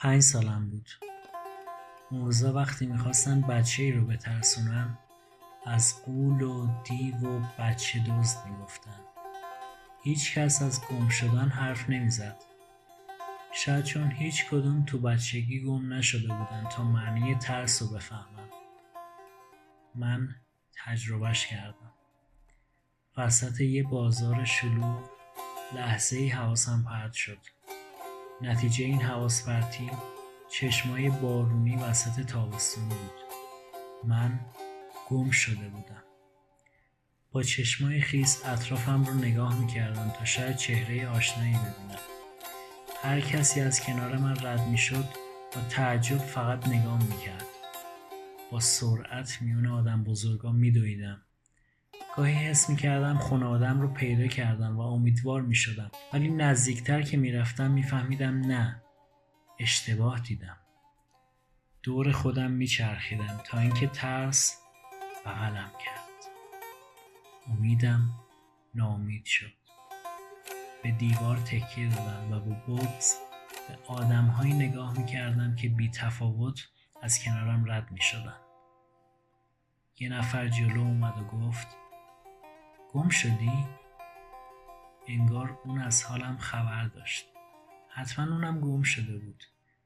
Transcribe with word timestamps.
پنج 0.00 0.22
سالم 0.22 0.70
بود. 0.70 0.88
اون 2.10 2.24
روزا 2.24 2.52
وقتی 2.52 2.86
می‌خواستن 2.86 3.40
بچه 3.40 3.82
ای 3.82 3.92
رو 3.92 4.06
بترسونن 4.06 4.98
از 5.66 6.02
قول 6.04 6.42
و 6.42 6.82
دیو 6.84 7.16
و 7.16 7.42
بچه 7.58 7.98
دزد 7.98 8.46
می‌گفتن. 8.46 9.00
هیچ 10.02 10.34
کس 10.34 10.62
از 10.62 10.80
گم 10.90 11.08
شدن 11.08 11.48
حرف 11.48 11.90
نمی‌زد. 11.90 12.36
شاید 13.52 13.84
چون 13.84 14.10
هیچ 14.10 14.46
کدوم 14.46 14.84
تو 14.84 14.98
بچگی 14.98 15.64
گم 15.64 15.92
نشده 15.92 16.28
بودن 16.28 16.68
تا 16.72 16.82
معنی 16.82 17.34
ترس 17.34 17.82
رو 17.82 17.88
بفهمن. 17.88 18.48
من 19.94 20.34
تجربهش 20.84 21.46
کردم. 21.46 21.92
وسط 23.16 23.60
یه 23.60 23.82
بازار 23.82 24.44
شلوغ 24.44 25.10
لحظه 25.74 26.16
ای 26.16 26.28
حواسم 26.28 26.84
پرد 26.88 27.12
شد. 27.12 27.38
نتیجه 28.42 28.84
این 28.84 29.02
حواس 29.02 29.48
پرتی 29.48 29.90
چشمای 30.50 31.10
بارونی 31.10 31.76
وسط 31.76 32.26
تابستون 32.26 32.88
بود. 32.88 33.12
من 34.04 34.40
گم 35.08 35.30
شده 35.30 35.68
بودم. 35.68 36.02
با 37.32 37.42
چشمای 37.42 38.00
خیس 38.00 38.42
اطرافم 38.44 39.04
رو 39.04 39.14
نگاه 39.14 39.60
می‌کردم 39.60 40.10
تا 40.18 40.24
شاید 40.24 40.56
چهره 40.56 41.08
آشنایی 41.08 41.52
ببینم. 41.52 42.00
هر 43.02 43.20
کسی 43.20 43.60
از 43.60 43.80
کنار 43.80 44.16
من 44.16 44.36
رد 44.46 44.68
می‌شد 44.68 45.04
با 45.54 45.60
تعجب 45.70 46.18
فقط 46.18 46.68
نگاه 46.68 47.02
می‌کرد. 47.02 47.46
با 48.50 48.60
سرعت 48.60 49.42
میون 49.42 49.66
آدم 49.66 50.04
بزرگا 50.04 50.52
میدویدم. 50.52 51.22
گاهی 52.20 52.34
حس 52.34 52.70
می‌کردم 52.70 53.18
خونه 53.18 53.46
آدم 53.46 53.80
رو 53.80 53.88
پیدا 53.88 54.26
کردم 54.26 54.76
و 54.76 54.80
امیدوار 54.80 55.42
می‌شدم. 55.42 55.90
ولی 56.12 56.28
نزدیکتر 56.28 57.02
که 57.02 57.16
می‌رفتم 57.16 57.70
میفهمیدم 57.70 58.40
نه 58.40 58.82
اشتباه 59.58 60.20
دیدم. 60.20 60.56
دور 61.82 62.12
خودم 62.12 62.50
میچرخیدم 62.50 63.40
تا 63.44 63.58
اینکه 63.58 63.86
ترس 63.86 64.56
بغلم 65.26 65.70
کرد. 65.84 66.32
امیدم 67.46 68.10
ناامید 68.74 69.24
شد. 69.24 69.52
به 70.82 70.90
دیوار 70.90 71.36
تکیه 71.36 71.88
دادم 71.88 72.32
و 72.32 72.40
با 72.40 72.74
بغز 72.74 73.14
به 73.68 73.78
آدمهایی 73.86 74.52
نگاه 74.52 74.98
می‌کردم 74.98 75.56
که 75.56 75.68
بی 75.68 75.90
تفاوت 75.90 76.68
از 77.02 77.24
کنارم 77.24 77.70
رد 77.70 77.90
می‌شدن. 77.90 78.40
یه 80.00 80.08
نفر 80.08 80.48
جلو 80.48 80.80
اومد 80.80 81.18
و 81.18 81.24
گفت 81.24 81.79
گم 82.92 83.08
شدی؟ 83.08 83.66
انگار 85.08 85.58
اون 85.64 85.78
از 85.78 86.04
حالم 86.04 86.36
خبر 86.38 86.84
داشت. 86.84 87.26
حتما 87.88 88.24
اونم 88.24 88.60
گم 88.60 88.82
شده 88.82 89.18
بود. 89.18 89.44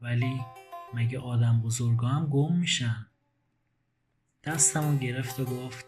ولی 0.00 0.40
مگه 0.94 1.18
آدم 1.18 1.60
بزرگا 1.60 2.08
هم 2.08 2.26
گم 2.26 2.56
میشن؟ 2.56 3.06
دستمو 4.44 4.98
گرفت 4.98 5.40
و 5.40 5.44
گفت 5.44 5.86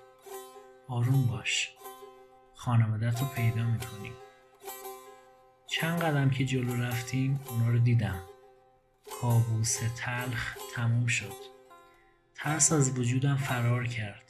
آروم 0.89 1.27
باش. 1.27 1.71
خانوادت 2.55 3.21
رو 3.21 3.27
پیدا 3.27 3.65
می‌کنیم. 3.65 4.13
چند 5.67 6.01
قدم 6.01 6.31
که 6.31 6.45
جلو 6.45 6.83
رفتیم 6.83 7.41
اونا 7.49 7.69
رو 7.69 7.79
دیدم. 7.79 8.23
کابوس 9.21 9.79
تلخ 9.97 10.59
تموم 10.75 11.07
شد. 11.07 11.37
ترس 12.35 12.73
از 12.73 12.99
وجودم 12.99 13.37
فرار 13.37 13.87
کرد. 13.87 14.28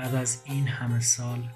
بعد 0.00 0.14
از 0.14 0.42
این 0.44 0.68
همه 0.68 1.00
سال 1.00 1.48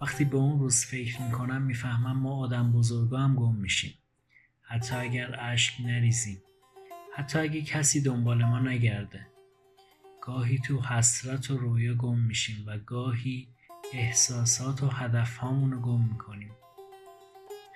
وقتی 0.00 0.24
به 0.24 0.36
اون 0.36 0.58
روز 0.58 0.84
فکر 0.84 1.22
می‌کنم 1.22 1.62
می‌فهمم 1.62 2.20
ما 2.20 2.36
آدم 2.36 2.72
بزرگا 2.72 3.18
هم 3.18 3.36
گم 3.36 3.54
میشیم. 3.54 3.94
حتی 4.62 4.94
اگر 4.94 5.36
اشک 5.40 5.74
نریزیم. 5.80 6.42
حتی 7.16 7.38
اگه 7.38 7.62
کسی 7.62 8.00
دنبال 8.00 8.44
ما 8.44 8.60
نگرده. 8.60 9.26
گاهی 10.20 10.58
تو 10.58 10.80
حسرت 10.80 11.50
و 11.50 11.56
رویا 11.56 11.94
گم 11.94 12.18
میشیم 12.18 12.64
و 12.66 12.78
گاهی 12.78 13.48
احساسات 13.92 14.82
و 14.82 14.88
هدفهامون 14.88 15.72
رو 15.72 15.80
گم 15.80 16.04
می‌کنیم. 16.04 16.52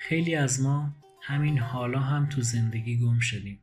خیلی 0.00 0.34
از 0.34 0.60
ما 0.60 0.94
همین 1.22 1.58
حالا 1.58 2.00
هم 2.00 2.28
تو 2.28 2.42
زندگی 2.42 2.98
گم 2.98 3.18
شدیم. 3.18 3.62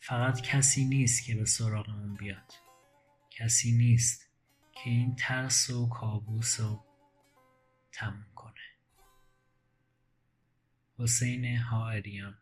فقط 0.00 0.40
کسی 0.40 0.84
نیست 0.84 1.24
که 1.24 1.34
به 1.34 1.44
سراغمون 1.44 2.14
بیاد. 2.14 2.52
کسی 3.30 3.72
نیست 3.72 4.25
که 4.86 4.92
این 4.92 5.16
ترس 5.16 5.70
و 5.70 5.88
کابوس 5.88 6.60
رو 6.60 6.84
تموم 7.92 8.26
کنه. 8.34 8.52
حسین 10.98 11.56
حائریان. 11.56 12.38